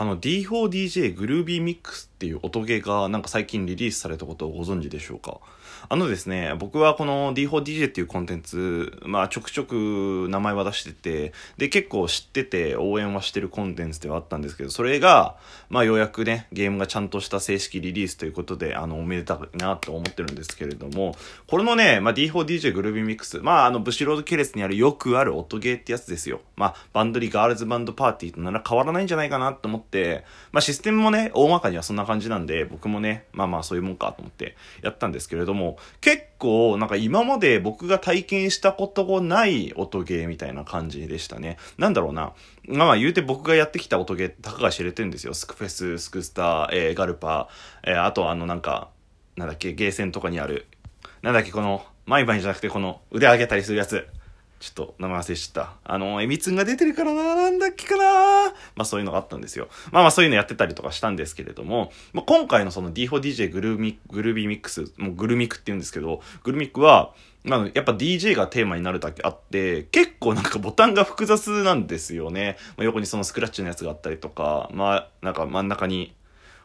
[0.00, 5.40] あの D4DJ グルービーミックスっていう音ゲーがなんか最近リリースされたことをご存知でしょうか？
[5.90, 15.36] あのですね、僕はこの D4DJ っていうコンテンツ、まあちょくちょく名前は出してて、で結構知ってて応援はしてるコンテンツではあったんですけど、それが、
[15.68, 21.14] まあようやくね、ゲームがちゃんとした正式リリースということで、あの、おめでたいなと思ってるんですけれども、
[21.46, 26.40] これのね、まあ D4DJ グルービーミックス、まああの、ブシロード系列にあるよくある音ゲーってやつですよ。
[26.56, 29.89] まあ、バンドリガールズバンドパーティーとなら変わらないんじゃないかなと思って、
[30.52, 41.56] まあシステムもね、大まかにはそんな感じなんで、僕もね、まあまあそういうもんかと思ってやったんですけれども、結構なんか今まで僕が体験したことがない音ゲーみたいな感じでしたね。
[41.78, 42.32] なんだろうな。
[42.66, 45.34] まあまあ言うて僕がやってきた音ゲーたかが知れてるんですよ。
[45.34, 48.90] スクフェス、スクスター、えー、ガルパー、えー、あとあのなんか、
[49.36, 50.66] なんだっけ、ゲーセンとかにある、
[51.22, 54.06] なんだっけ、この、毎晩じゃなくてこの腕上げたりするやつ。
[54.60, 55.72] ちょっと名前忘れちゃった。
[55.84, 59.68] あの、えみつんが出てるからな、なんだっけかなまあそういうのがあったんですよ。
[59.90, 72.58] まあまあそういうのやってたりとかしたんですけれども、まあ、今回のその D4DJ グルーミグルービーミックス、もうグルミックって言うんですけど、グルミックは、まあ、やっぱ DJ がテーマになるだけあって、結構なんかボタンが複雑なんですよね。
[72.76, 76.14] まあ、横にそのスクラッチのやつがあったりとか、まあ、なんか真ん中に、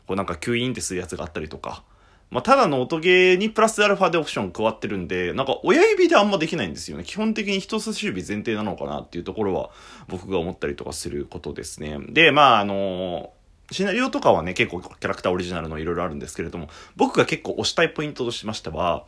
[0.06, 1.84] こうなんか吸引ってするやつがあったりとか、
[2.32, 7.04] まあ、ただの音ゲーにプラスアルファでオプション加わってるんで、なんか親指であんまできないんですよね。
[7.04, 9.70] 基本的に人差し指前提なのかなっていうところは
[10.08, 11.98] 僕が思ったりとかすることですね。
[12.10, 13.32] で、まああの
[13.72, 19.06] シナリオとかはね、結構キャラクターオリジナルのいろいろあるんですけれども、僕が結構推したいポイントとしましては、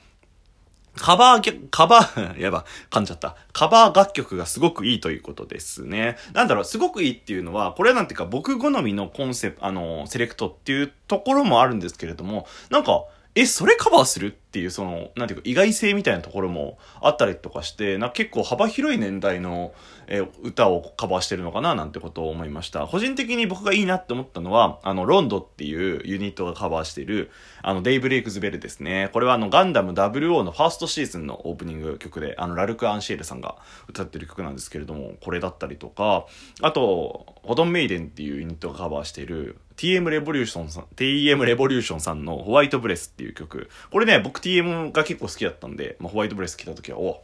[0.98, 3.36] カバー、カバー、 やば、噛んじゃった。
[3.54, 6.18] カバー楽曲がすごくいいということですね。
[6.34, 13.06] なんだろう、すごくいいっていうのは、これなんていうか僕好みのコンセプト、あの、セレクトっていうところもあるんですけれども、なんか、
[13.40, 19.76] え、それカバーするっていう、その、なんていうか、意外性みたいなところもあったりとかして、な結構幅広い年代の、
[20.08, 22.88] え歌をカバーしてるのかななんてことを思いました。
[22.88, 27.30] 個人的に僕がいいなって思ったのは、あの、ロンドっていうユニットがカバーしてる、
[27.62, 29.10] あの、デイブレイクズベルですね。
[29.14, 36.26] これはあの、ガンダム WO のファーストシーズンのオープニング曲で、あの、ラルク・アンシエルさんが歌ってる曲なんですけれども、これだったりとか、
[36.62, 43.70] あと、ホドンメイデンっていうユニットがカバーしてる、TM レボリューションさん、TM レボリューションさんのホワイトブレスっていう曲。
[43.92, 47.24] これね、僕 TM が結構好きだったんで、まあ、ホワイトブレス来た時は、お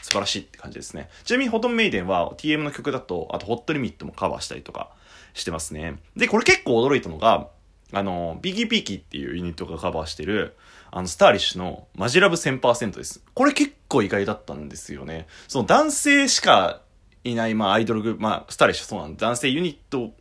[0.00, 1.10] 素晴らしいって感じですね。
[1.24, 4.90] ちなみに、ホトンメイデンは TM の曲だと、あと、ホットリミットもカバーしたりとか
[5.34, 5.98] してますね。
[6.16, 7.48] で、これ結構驚いたのが、
[7.92, 10.56] あの、ビギピーキっていうユニットがカバーしてる、
[10.90, 13.22] あの、スターリッシュのマジラブ1000%です。
[13.34, 15.26] これ結構意外だったんですよね。
[15.48, 16.80] その男性しか
[17.24, 20.12] いない、まあ、アイドルグループ、まあ、スターリッシュそうなん男性ユニット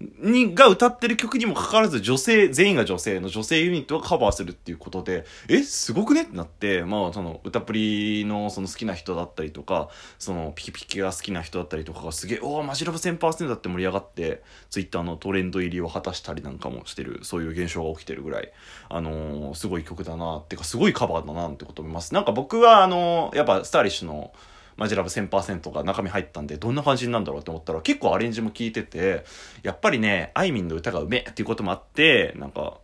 [0.00, 9.88] に、が歌ってる曲にもかかわらず女性、全員が女性の女性ユニットがカバーするっていうことで、え、すごくねってなって、まあ、その、歌プリのその好きな人だったりとか、
[10.18, 18.52] その、ピキピキが好きな人だったりとかがすげえ、おー、マジラブ1000%だって盛り上がって、ツイッターのトレンド入りを果たしたりなんかもしてる、そういう現象が起きてるぐらい、
[18.88, 22.14] あのー、すごい曲だなってか、すごいカバーだなってこと思います。
[22.14, 24.32] なんか僕は、あのー、やっぱ、スタイリッシュの、
[24.78, 29.24] マジラブ1000%が中身入ったんで、どんな感じなんだろうって思ったら、結構アレンジも効いてて、
[29.64, 32.78] やっぱりね、あいみんの歌がうめえっていうこともあって、なんか、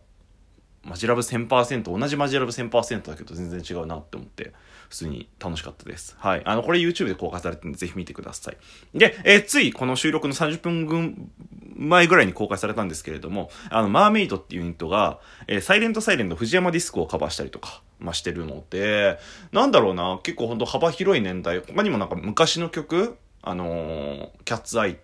[0.85, 4.53] マジラブ1000%、同じマジラブ1000%だけど全然違うなって思って、
[4.87, 6.15] 普通に楽しかったです。
[6.19, 6.41] はい。
[6.45, 8.57] あの、これ YouTube で公開されてるんで、ぜひ見てください。
[8.93, 11.31] で、えー、ついこの収録の30分分
[11.75, 19.17] 前ぐらいに公開されたんですけれども、あの、マーメイドっていうユニットが、えー、サイレントサイレント藤山ディスクをカバーしたりとか、まあ、してるので、
[19.51, 24.97] なんだろうな、結構ほんと幅広い年代、他にもなんか昔の曲、あのー、キャッツアイ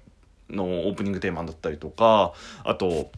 [0.50, 3.12] のオープニングテーマだったりとか、あと、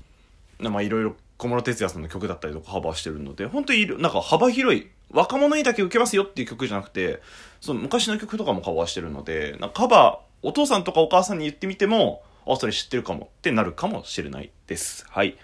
[0.59, 7.21] まあ、いろいろ小室哲哉さんの曲だったりとかカバーしてるので、本当になんか幅広い、若者にだけ受けますよっていう曲じゃなくて、
[7.59, 15.05] その昔の曲とかもカバーしてるので、なんかカバー、お父さんとかお母さんに言ってみても、あ、それ知ってるかもってなるかもしれないです。
[15.09, 15.37] はい。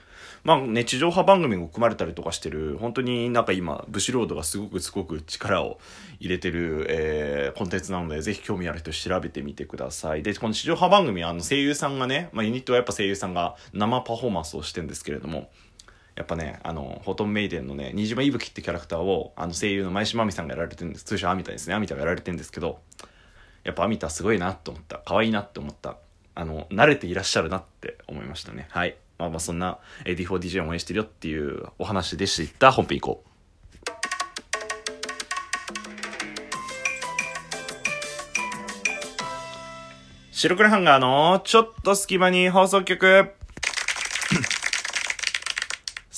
[0.43, 5.79] まあね、地上波番組も組まれたりとかしてる、本当になんか今、ブシロードがすごくすごく力を
[6.19, 10.23] 入れてる、えー、コンテンツなので、ぜひ興味ある人調べてみてください。
[10.23, 15.49] で、この地上波番組あの声優さんがね、まあユニットはやっぱ声優さんが生パフォーマンスをしてるんですけれども、
[16.19, 21.05] やっぱね、あの、フォトンメイデンのね、新島いぶきってキャラクターを、あの声優の前島亜美さんがやられてるんです。
[21.05, 21.75] 通称アミタですね。
[21.75, 22.81] アミタがやられてるんですけど、
[23.63, 25.01] やっぱアミタすごいなと思った。
[25.05, 25.95] 可愛いなって思った。
[26.35, 28.67] あの、慣れていらっしゃるなって思いましたね。
[28.69, 28.97] はい。
[29.17, 32.73] まあまあそんな AD4DJ を応援してるよっていうお話でした。
[32.73, 33.29] 本編行こう。
[40.33, 43.38] 白黒ハンガーのちょっと隙間に放送局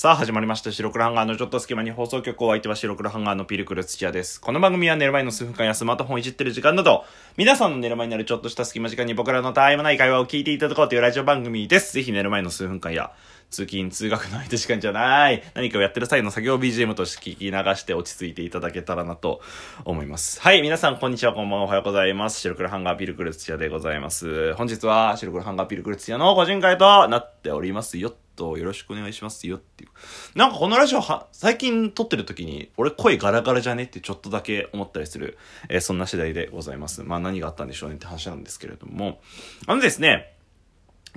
[0.02, 4.40] さあ始まりました白黒ハンガーのちょっと隙間に放送局を相手は白黒ハンガーのピルクル土屋です。
[4.40, 7.04] この番組は寝る前の数分間やスマートフォンいじってる時間など、
[7.36, 11.94] 皆さんの寝る前になるちょっとした隙間時間に僕らのたわいもない会話を聞いていただこうというラジオ番組です。
[11.94, 13.12] ぜひ寝る前の数分間や、
[13.50, 19.40] 通勤通学の間時間じゃない、何かをやってる際の作業 BGM として聞き流して落ち着いていただけたらなと
[19.84, 20.40] 思います。
[20.40, 22.40] はい、皆さんこんにちは、こんばんは、おはようございます。
[22.40, 24.52] 白黒ハンガーピルクル土屋でございます。
[24.54, 28.12] 本日は白黒ハンガーピルクル土屋の個人会となっておりますよ。
[28.34, 29.90] とよろしくお願いしますよっていう。
[30.38, 33.84] なんかこのラジオは、最近撮ってる時に、俺声ガラガラじゃね？
[33.84, 35.38] ってちょっとだけ思ったりする、
[35.68, 37.02] えー、そんな次第でございます。
[37.02, 39.20] まあ何があったんでしょうねって話なんですけれども。
[39.66, 40.34] あのですね、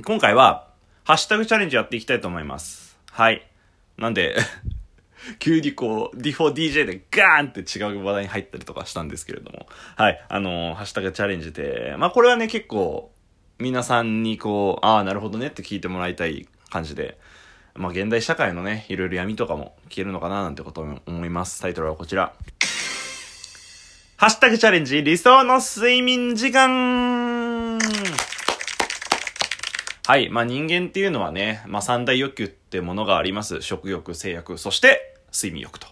[0.04, 0.68] 今回は、
[1.04, 2.98] ハッシュタグチャレンジやっていきたいと思います。
[3.12, 3.48] はい。
[3.98, 4.36] なんで
[5.40, 9.68] 急にこう、D4DJ でガーンって違う話題に入ったりとかしたんですけれども。
[9.96, 10.26] はい。
[10.28, 13.12] あのー、ハッシュタグチャレンジで、まあこれはね、結構、
[13.58, 17.18] 皆さんにこう、ああ、なるほどねって聞いてもらいたい感じで、
[17.74, 21.62] まあ、現代社会のね、いろいろ闇とかも消えるのかななんてことを思います。
[21.62, 22.33] タイトルはこちら。
[24.18, 27.80] ハッシュタグチャレンジ、理想の睡眠時間
[30.07, 30.30] はい。
[30.30, 33.62] まあ、人間っていうのはね、まあ、三大欲求ってものがあります。
[33.62, 35.88] 食欲、性欲、そして睡眠欲と。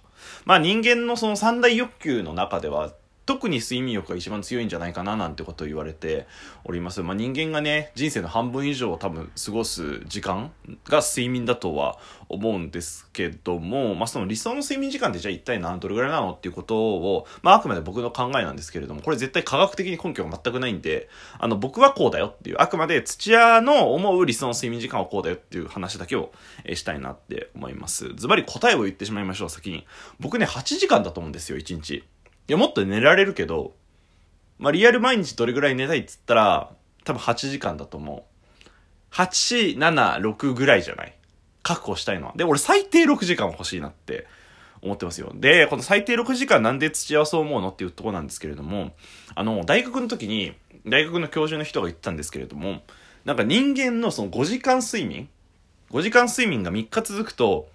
[0.46, 2.92] まあ、人間のその三大欲求の中では、
[3.26, 6.28] 特に睡眠欲が一番強いんじゃないかななんてことを言われて
[6.66, 7.02] おります。
[7.04, 10.52] まあ、人間がね、人生の半分以上多分過ごす時間
[10.86, 11.98] が睡眠だとは
[12.30, 21.10] 思うんですけども、まあ、その理想の睡眠時間ってじゃあ一体何どれぐらいなのっていうことを、まあ、あくまで僕の考えなんですけれども、これ絶対科学的に根拠が全くないんで、
[21.40, 26.32] あの、僕はこうだよっていう、あくまで土屋の思う理想の睡眠時間はこうだよっていう話だけを、
[26.74, 28.14] したいなって思います。
[28.16, 29.86] ズバリ答えを言ってしまいましょう、先に。
[30.20, 32.04] 僕ね、8時間だと思うんですよ、1日。
[32.48, 33.74] いや、もっと寝られるけど、
[34.60, 36.72] まあ、リアル毎日どれぐらい寝たいっつったら、
[37.04, 38.24] 多分8時間だと思う。
[39.14, 41.14] 8、7、6ぐらいじゃない？
[41.62, 42.34] 確保したいのは。
[42.36, 44.28] で、俺最低6時間欲しいなって
[44.82, 45.32] 思ってますよ。
[45.36, 48.94] で、この最低6時間なんで土屋はそう思うのっていうとこなんですけれども、
[49.36, 50.54] あの、大学の時に、
[50.86, 52.82] 大学の教授の人が言ってたんですけれども、
[53.24, 55.30] なんか人間のその5時間睡眠
[55.92, 57.70] ?5 時間睡眠が3日続くと、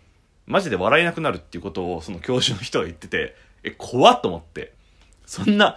[0.46, 4.74] マジで笑えなくなるっていうことをその教授の人が言ってて、え、怖っと思って。
[5.26, 5.76] そんな、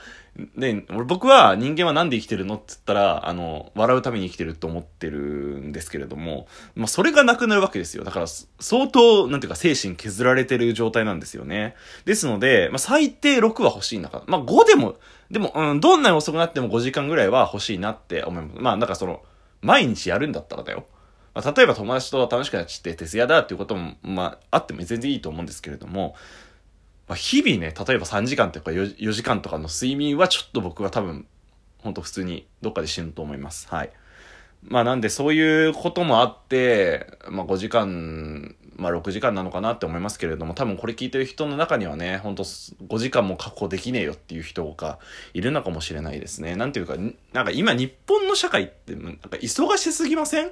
[0.56, 5.20] ね、俺僕は人間は何で生きてるのって言ったら、あの、笑うために生きてると思ってる
[5.60, 8.06] んですけれども、まあそれがなくなるわけですよ。
[8.06, 11.76] だから相当、なんていうか精神削られてる状態なんですよね。
[12.06, 14.24] ですので、まあ最低6は欲しいんだから。
[14.28, 14.96] まあ5でも、
[15.30, 18.62] でも、うん、どんなに遅くなっても5時間ぐらいは欲しいなって思います。
[18.62, 19.22] まあなんかその、
[19.62, 20.86] 毎日やるんだったらだよ。
[21.34, 26.16] まあ、例えば友達と楽しくなっちゃって徹夜だっていうことも、まああっても全然いいと思うんですけれども、
[27.12, 31.28] まあ、日々ね、例えば3時間とか 4, 4時間とかの睡眠はちょっと僕は多分、
[31.80, 33.68] ほんと普通にどっかで死ぬと思います。
[33.68, 33.92] はい。
[34.64, 45.00] まあなんでそういうこともあって、まあ5時間、まあ6時間なのかなって思いますけれども、多分これ聞いてる人の中にはね、ほんと5時間も確保できねえよっていう人が
[45.34, 46.56] いるのかもしれないですね。
[46.56, 46.96] なんていうか、
[47.34, 50.52] なんか今日本の社会ってなんか忙しすぎません？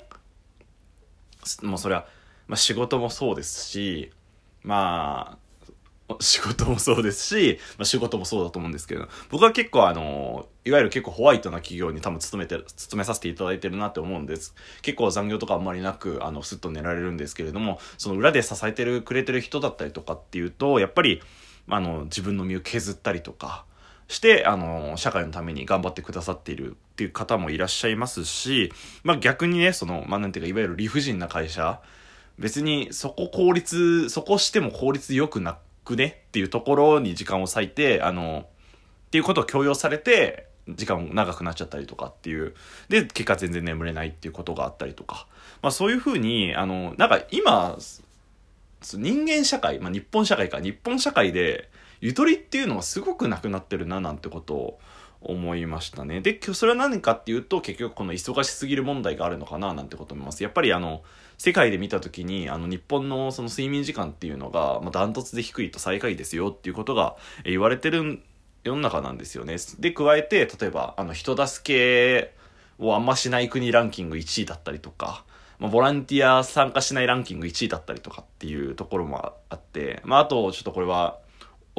[1.61, 2.05] もうそれは、
[2.49, 4.11] まあ仕事もそうですし、
[4.61, 5.48] まあ、
[6.19, 14.55] 仕事もそうですし、 まあ、仕事もそうだと思うんですけど、僕は結構あの、いわゆる結構ホワイトな企業に多分勤めて、勤めさせていただいてるなって思うんです。
[14.81, 21.21] 結構残業とかあんまりなく、あの、すっと寝られるんですけれども、その裏で支えてるくれてる人だったりとかっていうと、やっぱり、
[21.67, 23.65] あの、自分の身を削ったりとか、
[24.09, 28.73] して、あの、社会のために頑張ってくださっているっていう方もいらっしゃいますし、
[29.03, 31.79] まあ逆にね、その、まあなんていうか、いわゆる理不尽な会社、
[32.39, 35.57] 別にそこ効率、そこしても効率良くなく
[35.89, 38.45] くねっていうところに時間を割いて、あの、
[39.07, 42.53] っていうことを強要されて、時間長くなっちゃったりとかっていう。
[42.89, 45.25] で、結果全然眠れないっていうことがあったりとか。
[45.63, 47.77] まあそういうふうに、あの、なんか今、
[48.81, 51.69] 人間社会、まあ日本社会か、日本社会で、
[52.01, 54.79] ゆとりっていうのがすごくなくなってるななんてことを
[55.21, 56.21] 思いましたね。
[56.21, 60.43] で、それは何かっていうと、結局この忙しすぎる問題があるのかななんてこと思います。
[60.43, 61.03] やっぱりあの、
[61.37, 68.21] 世界で見た時に、あの、日本のその睡眠時間っていうのが、まあ、ダントツで低いと最下位ですよっていうことが言われてる
[68.63, 69.57] 世の中なんですよね。
[69.79, 72.33] で、加えて、例えば、あの、人助け
[72.77, 75.23] をあんましない国ランキング1位だったりとか、
[75.59, 81.19] まあ、ボランティア参加しないランキング1位だったりとかっていうところもあって、まあ、あと、ちょっとこれは、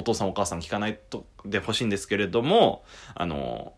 [0.00, 3.75] お父さんお母さん聞かないとでほしいんですけれども、あの、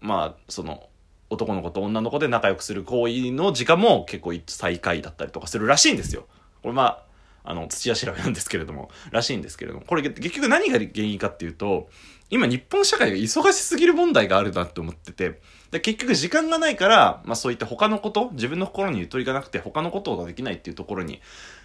[0.00, 0.88] まあ、その、
[1.28, 6.26] 男の子と女の子で仲良くする行為の時間も結構最下位だったりとかするらしいんですよ。
[6.62, 7.02] これまあ、
[7.46, 11.88] あの、土屋調べなんですけれども、らしいんですけれども、これ結局何が原因かっていうと、
[12.28, 21.20] 今日本社会が忙しすぎる問題があるなって思ってて、で結局時間がないから、まあそういった他のこと、自分の心にゆとりがなくて他のことができないっていうところに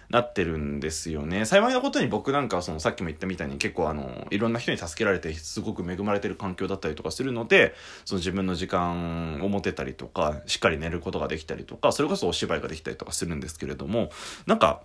[0.08, 1.46] なってるんですよね。
[1.46, 7.74] 幸いなことに僕なんかはそのさっきも言ったみたいに結構あの、いろんな人に助けられてすごく恵まれてる環境だったりとかするので、
[8.04, 14.10] その自分の時間を持てたりとか、しっかり寝ることができたりとか、それこそお芝居ができたりとかするんですけれども、
[14.46, 14.82] なんか、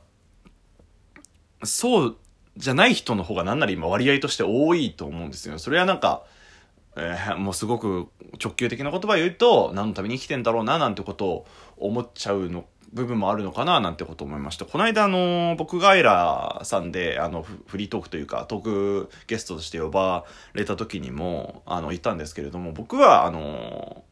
[1.64, 2.18] そう
[2.58, 5.60] じゃない人の方が何なら今割合として多いと思うんですよ。
[5.60, 6.24] それはなんか、
[6.96, 8.08] えー、もうすごく
[8.44, 11.48] 直球的な言葉を言うと、何のために生きてんだろうな、なんてことを
[11.78, 14.66] 思っちゃうの部分もあるのかななんてこと思いました。
[14.66, 24.04] この間あの、僕がエラーさんであのフリートークというかトークゲストとして呼ばれた時にもあの言ったんですけれども、僕はあの、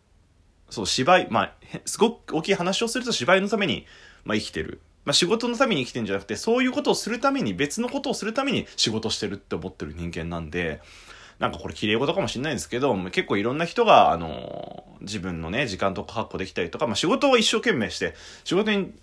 [0.70, 1.54] そう芝居、まあ、
[1.86, 3.86] すごく大きい話をすると芝居のために、
[4.24, 4.82] まあ、生きてる。
[5.06, 10.82] まあ、仕事のために生きてんじゃなくて、そういうことをするために、別のことをするために仕事してるって思ってる人間なんで、
[11.40, 18.94] なんかこれ綺麗事かもしれないんですけど、結構いろんな人が、あの、自分のね、時間とか確保できたりとか、まあ仕事を一生懸命して、仕事に、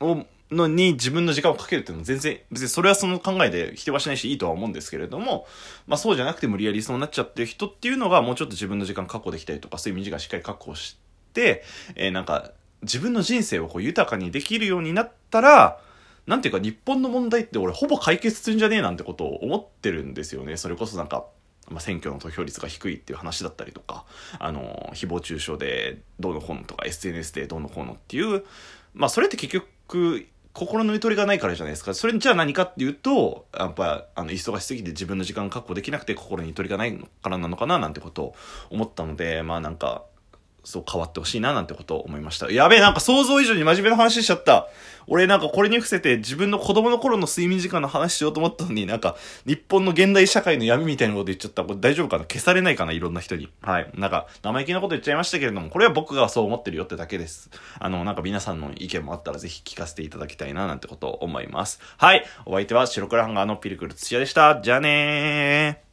[0.00, 5.46] を、のに自分の時間をかけるっていうのも全然、別にそれはその考えで否定はしないしいいとは思うんですけれども、
[5.86, 10.98] まあそうじゃなくて無理やりそうなっちゃってる人っていうのがもうちょっと自分の時間確保できたりとか、睡眠時間しっかり確保し
[11.32, 12.52] て、えー、なんか
[12.82, 15.80] 自分の人生をこう豊かにできるようになったら、
[16.26, 20.56] なんていうか日本の問題って俺ほぼ解決するんじゃねえなんてことを思ってるんですよね。
[20.56, 21.26] それこそなんか、
[21.68, 24.04] まあ、選挙の投票率が低いっていう話だったりとか、
[24.38, 28.44] あの、誹謗中傷でどうのこうのとか SNS でどうのこうのっていう、
[28.94, 31.94] まあそれって結局、心のゆとりがないからじゃないですか。
[31.94, 38.34] それじゃあ何かっていうと、やっぱ、あの、忙しすぎて自分の時間確保できなくて心にゆとりがないからなのかななんてことを
[38.70, 40.04] 思ったので、まあなんか、
[40.64, 42.50] そう変わってほしいななんてことを思いました。
[42.50, 44.68] やべえ、なんか想像以上に真面目な話しちゃった。
[45.08, 51.64] 俺なんかこれに伏せて自分の子供の頃の睡眠時間の話しようと思ったのになんか日本の現代社会の闇みたいなこと言っちゃった。
[51.64, 52.24] これ大丈夫かな？
[52.24, 52.92] 消されないかな？
[52.92, 53.50] いろんな人に。
[53.62, 53.90] はい。
[53.94, 57.50] なんか生意気なこと言っちゃいましたけれども、これは僕がそう思ってるよってだけです。
[57.80, 61.80] あの、なんか皆さんの意見もあったらぜひ聞かせていただきたいななんてことを思います。
[61.96, 62.24] はい。
[62.46, 64.60] お相手は白黒ハンガーのピルクル土屋でした。
[64.62, 65.91] じゃあねー。